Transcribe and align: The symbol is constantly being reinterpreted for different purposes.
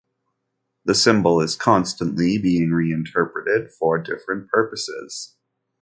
The 0.85 0.95
symbol 0.95 1.41
is 1.41 1.55
constantly 1.55 2.39
being 2.39 2.71
reinterpreted 2.71 3.69
for 3.69 3.99
different 4.01 4.49
purposes. 4.49 5.35